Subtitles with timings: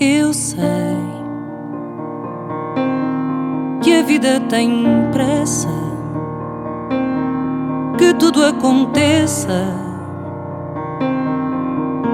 [0.00, 0.96] Eu sei
[3.82, 5.68] que a vida tem pressa,
[7.98, 9.74] que tudo aconteça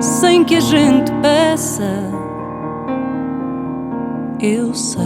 [0.00, 1.84] sem que a gente peça.
[4.40, 5.02] Eu sei.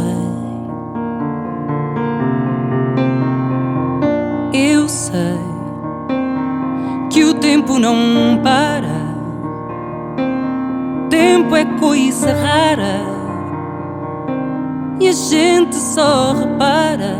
[4.53, 5.41] Eu sei
[7.11, 9.00] que o tempo não para.
[11.91, 13.03] Coisa rara
[15.01, 17.19] e a gente só repara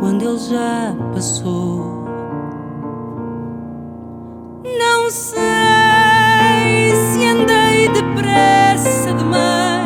[0.00, 2.06] quando ele já passou.
[4.64, 5.36] Não sei
[6.94, 9.84] se andei depressa demais,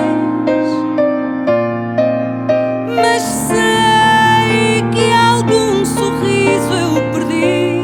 [2.95, 7.83] mas sei que algum sorriso eu perdi.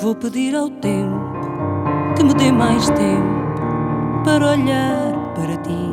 [0.00, 1.31] Vou pedir ao tempo
[2.22, 5.92] me dê mais tempo para olhar para ti.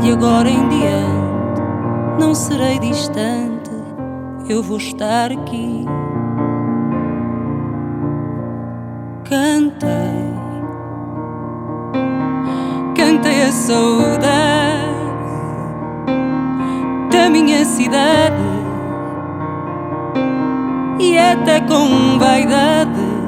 [0.00, 1.60] De agora em diante
[2.18, 3.70] não serei distante
[4.48, 5.84] eu vou estar aqui.
[9.24, 10.34] Cantei,
[12.96, 14.90] cantei a saudade
[17.12, 18.42] da minha cidade
[20.98, 23.19] e até com vaidade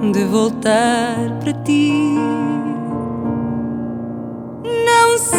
[0.00, 2.14] de voltar para ti.
[4.86, 5.38] Não sei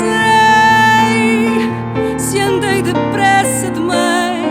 [2.20, 4.46] se andei depressa demais,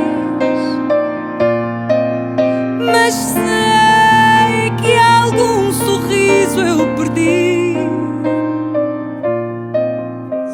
[2.84, 7.76] mas sei que algum sorriso eu perdi.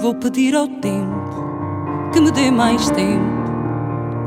[0.03, 3.23] Vou pedir ao tempo que me dê mais tempo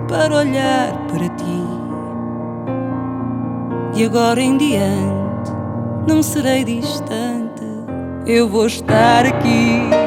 [0.07, 1.76] para olhar para ti.
[3.97, 5.51] De agora em diante
[6.07, 7.63] não serei distante,
[8.27, 10.06] eu vou estar aqui.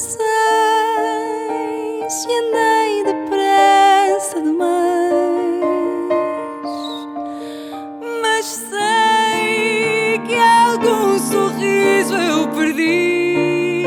[0.00, 0.18] Sei
[2.08, 4.80] se andei depressa demais,
[8.22, 13.84] mas sei que algum sorriso eu perdi.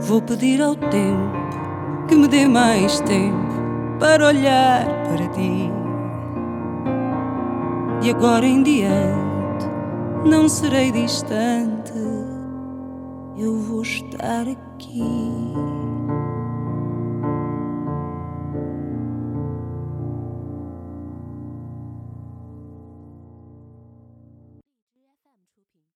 [0.00, 3.52] Vou pedir ao tempo que me dê mais tempo
[4.00, 5.70] para olhar para ti.
[8.00, 9.70] De agora em diante
[10.24, 11.92] não serei distante
[13.36, 15.02] eu vou estar aqui.